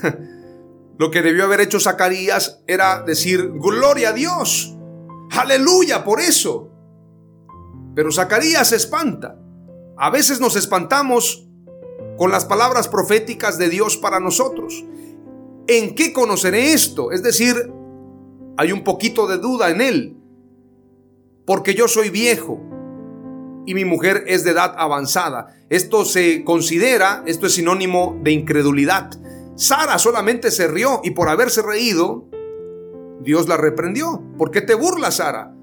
lo 0.99 1.09
que 1.09 1.23
debió 1.23 1.45
haber 1.45 1.61
hecho 1.61 1.79
Zacarías 1.79 2.61
era 2.67 3.01
decir, 3.01 3.49
gloria 3.53 4.09
a 4.09 4.13
Dios, 4.13 4.77
aleluya 5.31 6.03
por 6.03 6.19
eso. 6.19 6.69
Pero 7.95 8.11
Zacarías 8.11 8.69
se 8.69 8.75
espanta. 8.75 9.35
A 9.97 10.11
veces 10.11 10.39
nos 10.39 10.55
espantamos 10.55 11.49
con 12.15 12.29
las 12.29 12.45
palabras 12.45 12.87
proféticas 12.87 13.57
de 13.57 13.69
Dios 13.69 13.97
para 13.97 14.19
nosotros. 14.19 14.85
¿En 15.65 15.95
qué 15.95 16.13
conoceré 16.13 16.73
esto? 16.73 17.11
Es 17.11 17.23
decir, 17.23 17.55
hay 18.57 18.71
un 18.73 18.83
poquito 18.83 19.25
de 19.25 19.39
duda 19.39 19.71
en 19.71 19.81
él. 19.81 20.17
Porque 21.47 21.73
yo 21.73 21.87
soy 21.87 22.11
viejo 22.11 22.68
y 23.69 23.75
mi 23.75 23.85
mujer 23.85 24.23
es 24.25 24.43
de 24.43 24.49
edad 24.49 24.73
avanzada. 24.79 25.55
Esto 25.69 26.03
se 26.03 26.43
considera, 26.43 27.21
esto 27.27 27.45
es 27.45 27.53
sinónimo 27.53 28.19
de 28.23 28.31
incredulidad. 28.31 29.11
Sara 29.55 29.99
solamente 29.99 30.49
se 30.49 30.67
rió 30.67 31.01
y 31.03 31.11
por 31.11 31.29
haberse 31.29 31.61
reído, 31.61 32.27
Dios 33.21 33.47
la 33.47 33.57
reprendió. 33.57 34.23
¿Por 34.39 34.49
qué 34.49 34.61
te 34.61 34.73
burlas, 34.73 35.17
Sara? 35.17 35.53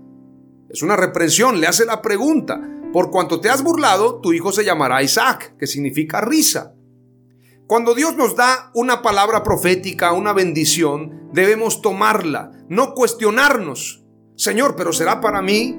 Es 0.70 0.82
una 0.82 0.94
reprensión, 0.94 1.60
le 1.60 1.66
hace 1.66 1.84
la 1.84 2.00
pregunta. 2.00 2.60
Por 2.92 3.10
cuanto 3.10 3.40
te 3.40 3.50
has 3.50 3.64
burlado, 3.64 4.20
tu 4.20 4.32
hijo 4.32 4.52
se 4.52 4.64
llamará 4.64 5.02
Isaac, 5.02 5.56
que 5.58 5.66
significa 5.66 6.20
risa. 6.20 6.74
Cuando 7.66 7.92
Dios 7.92 8.14
nos 8.14 8.36
da 8.36 8.70
una 8.72 9.02
palabra 9.02 9.42
profética, 9.42 10.12
una 10.12 10.32
bendición, 10.32 11.28
debemos 11.32 11.82
tomarla, 11.82 12.52
no 12.68 12.94
cuestionarnos. 12.94 14.04
Señor, 14.36 14.76
pero 14.76 14.92
será 14.92 15.20
para 15.20 15.42
mí. 15.42 15.76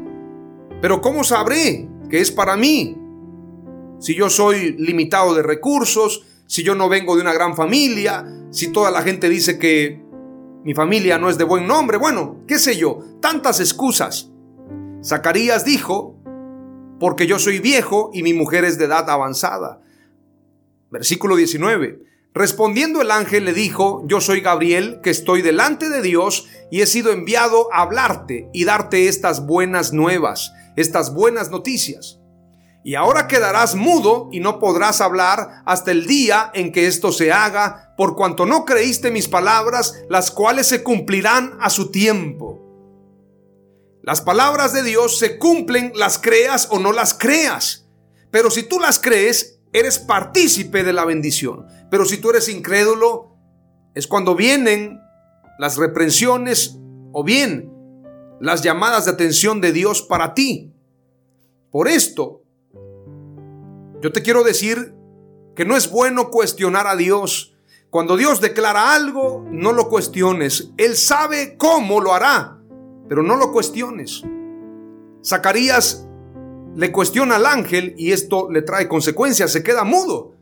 Pero 0.81 0.99
¿cómo 0.99 1.23
sabré 1.23 1.87
que 2.10 2.20
es 2.22 2.32
para 2.32 2.56
mí? 2.56 2.98
Si 4.00 4.15
yo 4.15 4.30
soy 4.30 4.74
limitado 4.74 5.34
de 5.34 5.43
recursos, 5.43 6.26
si 6.46 6.63
yo 6.63 6.76
no 6.76 6.89
vengo 6.89 7.15
de 7.15 7.22
una 7.22 7.34
gran 7.34 7.56
familia, 7.56 8.26
si 8.52 8.72
toda 8.72 8.91
la 8.91 9.02
gente 9.02 9.30
dice 9.30 9.60
que 9.60 10.02
mi 10.63 10.74
familia 10.74 11.17
no 11.17 11.30
es 11.30 11.38
de 11.38 11.43
buen 11.43 11.67
nombre, 11.67 11.98
bueno, 11.98 12.43
qué 12.48 12.60
sé 12.60 12.78
yo, 12.78 13.00
tantas 13.22 13.60
excusas. 13.60 14.32
Zacarías 15.04 15.65
dijo, 15.65 16.15
porque 17.00 17.28
yo 17.28 17.39
soy 17.39 17.60
viejo 17.60 18.12
y 18.13 18.24
mi 18.24 18.34
mujer 18.34 18.65
es 18.65 18.78
de 18.78 18.86
edad 18.86 19.10
avanzada. 19.10 19.82
Versículo 20.89 21.36
19. 21.36 22.04
Respondiendo 22.34 23.02
el 23.02 23.12
ángel 23.12 23.46
le 23.46 23.54
dijo, 23.54 24.04
yo 24.06 24.22
soy 24.22 24.41
Gabriel, 24.41 25.00
que 25.02 25.10
estoy 25.10 25.41
delante 25.41 25.89
de 25.89 26.02
Dios 26.02 26.48
y 26.70 26.82
he 26.82 26.86
sido 26.86 27.12
enviado 27.12 27.74
a 27.74 27.82
hablarte 27.82 28.50
y 28.54 28.63
darte 28.63 29.08
estas 29.08 29.46
buenas 29.46 29.91
nuevas, 29.91 30.54
estas 30.77 31.13
buenas 31.13 31.51
noticias. 31.51 32.21
Y 32.85 32.95
ahora 32.95 33.27
quedarás 33.27 33.75
mudo 33.75 34.29
y 34.31 34.39
no 34.39 34.59
podrás 34.59 35.01
hablar 35.01 35.63
hasta 35.65 35.91
el 35.91 36.07
día 36.07 36.49
en 36.53 36.71
que 36.71 36.87
esto 36.87 37.11
se 37.11 37.33
haga, 37.33 37.93
por 37.97 38.15
cuanto 38.15 38.45
no 38.45 38.63
creíste 38.63 39.11
mis 39.11 39.27
palabras, 39.27 40.05
las 40.09 40.31
cuales 40.31 40.67
se 40.67 40.83
cumplirán 40.83 41.57
a 41.59 41.69
su 41.69 41.91
tiempo. 41.91 42.63
Las 44.03 44.21
palabras 44.21 44.71
de 44.71 44.83
Dios 44.83 45.19
se 45.19 45.37
cumplen, 45.37 45.91
las 45.95 46.17
creas 46.17 46.69
o 46.71 46.79
no 46.79 46.93
las 46.93 47.13
creas. 47.13 47.89
Pero 48.31 48.49
si 48.49 48.63
tú 48.63 48.79
las 48.79 48.99
crees, 48.99 49.59
eres 49.73 49.99
partícipe 49.99 50.85
de 50.85 50.93
la 50.93 51.03
bendición. 51.03 51.65
Pero 51.91 52.05
si 52.05 52.17
tú 52.17 52.29
eres 52.29 52.47
incrédulo, 52.47 53.35
es 53.95 54.07
cuando 54.07 54.35
vienen 54.35 55.01
las 55.59 55.75
reprensiones 55.75 56.77
o 57.11 57.23
bien 57.23 57.73
las 58.39 58.61
llamadas 58.61 59.05
de 59.05 59.11
atención 59.11 59.61
de 59.61 59.71
Dios 59.71 60.01
para 60.03 60.33
ti. 60.33 60.66
Por 61.71 61.88
esto, 61.88 62.41
yo 64.01 64.12
te 64.12 64.21
quiero 64.21 64.43
decir 64.43 64.93
que 65.56 65.65
no 65.65 65.75
es 65.75 65.89
bueno 65.89 66.30
cuestionar 66.30 66.88
a 66.88 66.95
Dios. 66.95 67.56
Cuando 67.89 68.15
Dios 68.15 68.41
declara 68.41 68.93
algo, 68.93 69.45
no 69.49 69.73
lo 69.73 69.89
cuestiones. 69.89 70.71
Él 70.77 70.95
sabe 70.95 71.58
cómo 71.58 71.99
lo 71.99 72.13
hará. 72.13 72.53
pero 73.10 73.23
no 73.23 73.38
lo 73.38 73.53
cuestiones. 73.53 74.21
Zacarías 75.25 76.06
le 76.75 76.91
cuestiona 76.91 77.38
al 77.38 77.45
ángel 77.45 77.95
y 77.97 78.12
esto 78.12 78.51
le 78.51 78.62
trae 78.62 78.89
consecuencias, 78.89 79.49
se 79.49 79.63
queda 79.63 79.86
mudo. 79.86 80.34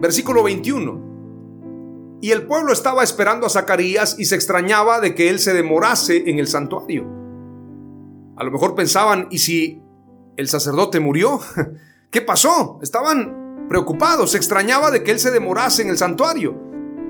Versículo 0.00 0.44
21. 0.44 2.18
Y 2.20 2.30
el 2.30 2.46
pueblo 2.46 2.72
estaba 2.72 3.02
esperando 3.02 3.46
a 3.46 3.50
Zacarías 3.50 4.16
y 4.18 4.24
se 4.24 4.36
extrañaba 4.36 5.00
de 5.00 5.14
que 5.16 5.30
él 5.30 5.40
se 5.40 5.52
demorase 5.52 6.30
en 6.30 6.38
el 6.38 6.46
santuario. 6.46 7.06
A 8.36 8.44
lo 8.44 8.52
mejor 8.52 8.76
pensaban, 8.76 9.26
¿y 9.30 9.38
si 9.38 9.82
el 10.38 10.48
sacerdote 10.48 11.00
murió? 11.00 11.40
¿Qué 12.10 12.22
pasó? 12.22 12.78
Estaban 12.80 13.66
preocupados, 13.68 14.30
se 14.30 14.38
extrañaba 14.38 14.90
de 14.90 15.02
que 15.02 15.10
él 15.10 15.18
se 15.18 15.32
demorase 15.32 15.82
en 15.82 15.90
el 15.90 15.98
santuario. 15.98 16.56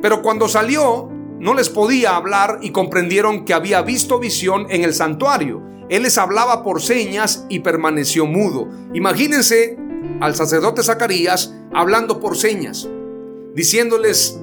Pero 0.00 0.22
cuando 0.22 0.48
salió, 0.48 1.08
no 1.38 1.54
les 1.54 1.68
podía 1.68 2.16
hablar 2.16 2.58
y 2.62 2.72
comprendieron 2.72 3.44
que 3.44 3.52
había 3.52 3.82
visto 3.82 4.18
visión 4.18 4.66
en 4.70 4.82
el 4.82 4.94
santuario. 4.94 5.62
Él 5.90 6.02
les 6.02 6.16
hablaba 6.16 6.64
por 6.64 6.80
señas 6.80 7.44
y 7.50 7.60
permaneció 7.60 8.24
mudo. 8.24 8.68
Imagínense 8.94 9.78
al 10.20 10.34
sacerdote 10.34 10.82
Zacarías 10.82 11.54
hablando 11.74 12.20
por 12.20 12.36
señas, 12.36 12.88
diciéndoles 13.54 14.40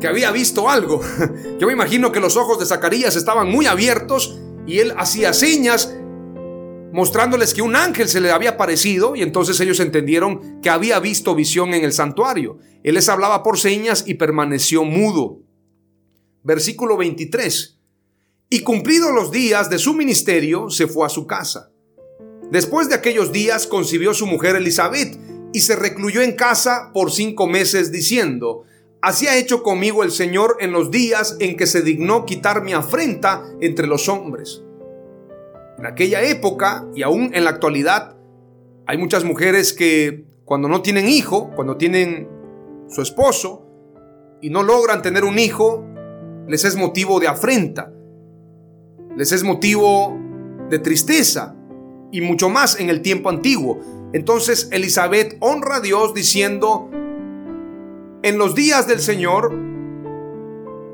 que 0.00 0.08
había 0.08 0.32
visto 0.32 0.68
algo. 0.68 1.00
Yo 1.60 1.68
me 1.68 1.72
imagino 1.72 2.10
que 2.10 2.20
los 2.20 2.36
ojos 2.36 2.58
de 2.58 2.66
Zacarías 2.66 3.14
estaban 3.14 3.48
muy 3.48 3.66
abiertos 3.66 4.40
y 4.66 4.80
él 4.80 4.92
hacía 4.98 5.32
señas 5.32 5.94
mostrándoles 6.94 7.54
que 7.54 7.60
un 7.60 7.74
ángel 7.74 8.08
se 8.08 8.20
le 8.20 8.30
había 8.30 8.50
aparecido 8.50 9.16
y 9.16 9.22
entonces 9.22 9.58
ellos 9.58 9.80
entendieron 9.80 10.60
que 10.62 10.70
había 10.70 11.00
visto 11.00 11.34
visión 11.34 11.74
en 11.74 11.82
el 11.82 11.92
santuario. 11.92 12.58
Él 12.84 12.94
les 12.94 13.08
hablaba 13.08 13.42
por 13.42 13.58
señas 13.58 14.04
y 14.06 14.14
permaneció 14.14 14.84
mudo. 14.84 15.40
Versículo 16.44 16.96
23. 16.96 17.80
Y 18.48 18.60
cumplidos 18.60 19.10
los 19.12 19.32
días 19.32 19.70
de 19.70 19.80
su 19.80 19.92
ministerio, 19.92 20.70
se 20.70 20.86
fue 20.86 21.04
a 21.04 21.08
su 21.08 21.26
casa. 21.26 21.72
Después 22.52 22.88
de 22.88 22.94
aquellos 22.94 23.32
días 23.32 23.66
concibió 23.66 24.14
su 24.14 24.28
mujer 24.28 24.54
Elizabeth 24.54 25.18
y 25.52 25.62
se 25.62 25.74
recluyó 25.74 26.22
en 26.22 26.36
casa 26.36 26.92
por 26.94 27.10
cinco 27.10 27.48
meses 27.48 27.90
diciendo, 27.90 28.62
Así 29.02 29.26
ha 29.26 29.36
hecho 29.36 29.64
conmigo 29.64 30.04
el 30.04 30.12
Señor 30.12 30.58
en 30.60 30.70
los 30.70 30.92
días 30.92 31.36
en 31.40 31.56
que 31.56 31.66
se 31.66 31.82
dignó 31.82 32.24
quitar 32.24 32.62
mi 32.62 32.72
afrenta 32.72 33.42
entre 33.60 33.88
los 33.88 34.08
hombres. 34.08 34.63
En 35.84 35.92
aquella 35.92 36.22
época 36.22 36.86
y 36.94 37.02
aún 37.02 37.32
en 37.34 37.44
la 37.44 37.50
actualidad, 37.50 38.16
hay 38.86 38.96
muchas 38.96 39.22
mujeres 39.22 39.74
que 39.74 40.24
cuando 40.46 40.66
no 40.66 40.80
tienen 40.80 41.10
hijo, 41.10 41.50
cuando 41.54 41.76
tienen 41.76 42.26
su 42.88 43.02
esposo 43.02 43.66
y 44.40 44.48
no 44.48 44.62
logran 44.62 45.02
tener 45.02 45.24
un 45.24 45.38
hijo, 45.38 45.84
les 46.48 46.64
es 46.64 46.74
motivo 46.76 47.20
de 47.20 47.28
afrenta, 47.28 47.92
les 49.14 49.30
es 49.30 49.44
motivo 49.44 50.18
de 50.70 50.78
tristeza 50.78 51.54
y 52.10 52.22
mucho 52.22 52.48
más 52.48 52.80
en 52.80 52.88
el 52.88 53.02
tiempo 53.02 53.28
antiguo. 53.28 53.78
Entonces 54.14 54.70
Elizabeth 54.72 55.36
honra 55.40 55.76
a 55.76 55.80
Dios 55.80 56.14
diciendo, 56.14 56.88
en 58.22 58.38
los 58.38 58.54
días 58.54 58.86
del 58.86 59.00
Señor, 59.00 59.52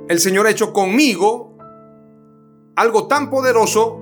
el 0.08 0.18
Señor 0.18 0.48
ha 0.48 0.50
hecho 0.50 0.72
conmigo 0.72 1.56
algo 2.74 3.06
tan 3.06 3.30
poderoso 3.30 3.99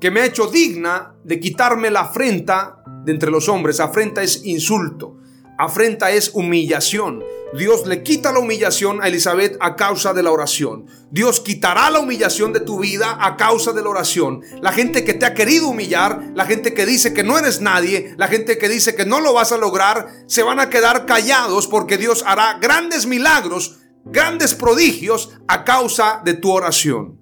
que 0.00 0.10
me 0.10 0.20
ha 0.20 0.26
hecho 0.26 0.46
digna 0.46 1.14
de 1.24 1.40
quitarme 1.40 1.90
la 1.90 2.00
afrenta 2.00 2.82
de 3.04 3.12
entre 3.12 3.30
los 3.30 3.48
hombres. 3.48 3.80
Afrenta 3.80 4.22
es 4.22 4.44
insulto, 4.44 5.16
afrenta 5.58 6.10
es 6.10 6.30
humillación. 6.34 7.24
Dios 7.54 7.86
le 7.86 8.02
quita 8.02 8.30
la 8.30 8.40
humillación 8.40 9.02
a 9.02 9.08
Elizabeth 9.08 9.56
a 9.60 9.74
causa 9.74 10.12
de 10.12 10.22
la 10.22 10.30
oración. 10.30 10.86
Dios 11.10 11.40
quitará 11.40 11.88
la 11.90 12.00
humillación 12.00 12.52
de 12.52 12.60
tu 12.60 12.78
vida 12.78 13.16
a 13.20 13.38
causa 13.38 13.72
de 13.72 13.82
la 13.82 13.88
oración. 13.88 14.42
La 14.60 14.72
gente 14.72 15.02
que 15.02 15.14
te 15.14 15.24
ha 15.24 15.32
querido 15.32 15.68
humillar, 15.68 16.32
la 16.34 16.44
gente 16.44 16.74
que 16.74 16.84
dice 16.84 17.14
que 17.14 17.24
no 17.24 17.38
eres 17.38 17.62
nadie, 17.62 18.14
la 18.18 18.28
gente 18.28 18.58
que 18.58 18.68
dice 18.68 18.94
que 18.94 19.06
no 19.06 19.20
lo 19.20 19.32
vas 19.32 19.52
a 19.52 19.56
lograr, 19.56 20.08
se 20.26 20.42
van 20.42 20.60
a 20.60 20.68
quedar 20.68 21.06
callados 21.06 21.66
porque 21.66 21.96
Dios 21.96 22.22
hará 22.26 22.58
grandes 22.60 23.06
milagros, 23.06 23.78
grandes 24.04 24.54
prodigios 24.54 25.30
a 25.48 25.64
causa 25.64 26.20
de 26.22 26.34
tu 26.34 26.50
oración. 26.50 27.18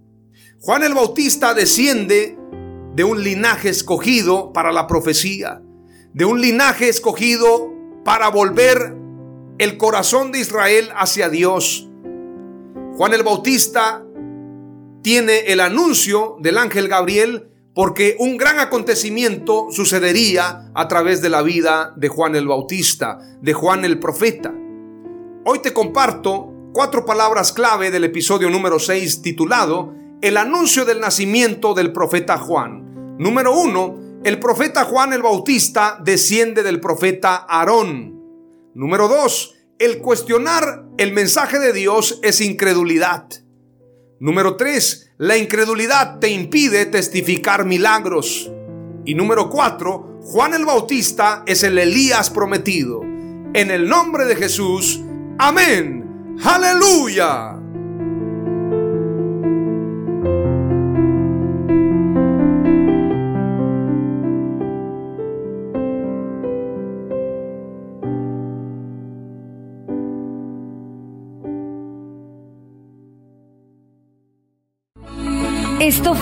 Juan 0.61 0.83
el 0.83 0.95
Bautista 0.95 1.55
desciende 1.55 2.37
de 2.97 3.05
un 3.05 3.23
linaje 3.23 3.69
escogido 3.69 4.55
para 4.55 4.73
la 4.73 4.87
profecía, 4.87 5.61
de 6.15 6.25
un 6.25 6.41
linaje 6.41 6.89
escogido 6.89 7.71
para 8.07 8.31
volver 8.31 8.97
el 9.59 9.77
corazón 9.77 10.33
de 10.33 10.41
Israel 10.41 10.89
hacia 10.97 11.29
Dios. 11.29 11.91
Juan 12.95 13.13
el 13.13 13.23
Bautista 13.23 14.03
tiene 15.03 15.41
el 15.49 15.61
anuncio 15.61 16.39
del 16.41 16.57
ángel 16.57 16.89
Gabriel 16.89 17.51
porque 17.75 18.17
un 18.19 18.39
gran 18.39 18.61
acontecimiento 18.61 19.67
sucedería 19.73 20.71
a 20.75 20.89
través 20.89 21.21
de 21.21 21.29
la 21.29 21.43
vida 21.43 21.93
de 21.99 22.09
Juan 22.09 22.35
el 22.35 22.49
Bautista, 22.49 23.19
de 23.43 23.53
Juan 23.53 23.85
el 23.85 23.99
profeta. 23.99 24.55
Hoy 25.45 25.59
te 25.59 25.75
comparto 25.75 26.51
cuatro 26.73 27.05
palabras 27.05 27.53
clave 27.53 27.91
del 27.91 28.05
episodio 28.05 28.49
número 28.49 28.79
6 28.79 29.21
titulado 29.21 29.93
El 30.23 30.39
anuncio 30.39 30.87
del 30.87 31.01
nacimiento 31.01 31.75
del 31.75 31.93
profeta 31.93 32.39
Juan. 32.39 32.86
Número 33.19 33.59
uno, 33.59 34.21
el 34.25 34.39
profeta 34.39 34.85
Juan 34.85 35.13
el 35.13 35.23
Bautista 35.23 35.99
desciende 36.03 36.63
del 36.63 36.81
profeta 36.81 37.47
Aarón. 37.49 38.21
Número 38.75 39.09
dos, 39.09 39.55
el 39.79 39.99
cuestionar 39.99 40.85
el 40.99 41.13
mensaje 41.13 41.59
de 41.59 41.73
Dios 41.73 42.21
es 42.23 42.41
incredulidad. 42.41 43.29
Número 44.21 44.57
tres, 44.57 45.13
la 45.19 45.37
incredulidad 45.37 46.19
te 46.19 46.29
impide 46.29 46.87
testificar 46.87 47.65
milagros. 47.65 48.51
Y 49.05 49.15
número 49.15 49.49
cuatro, 49.49 50.19
Juan 50.23 50.55
el 50.55 50.65
Bautista 50.65 51.43
es 51.47 51.63
el 51.63 51.79
Elías 51.79 52.31
prometido. 52.31 53.03
En 53.55 53.71
el 53.71 53.89
nombre 53.89 54.25
de 54.25 54.37
Jesús, 54.37 55.01
amén. 55.39 56.37
Aleluya. 56.43 57.57